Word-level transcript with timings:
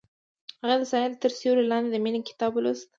هغې 0.61 0.75
د 0.79 0.83
ساحل 0.91 1.13
تر 1.23 1.31
سیوري 1.39 1.63
لاندې 1.71 1.89
د 1.91 1.95
مینې 2.03 2.21
کتاب 2.29 2.51
ولوست. 2.53 2.87